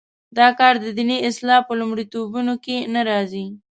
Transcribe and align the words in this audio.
دا 0.37 0.47
کار 0.59 0.73
د 0.83 0.85
دیني 0.97 1.17
اصلاح 1.29 1.61
په 1.67 1.73
لومړیتوبونو 1.79 2.53
کې 2.63 2.77
نه 2.93 3.01
راځي. 3.09 3.45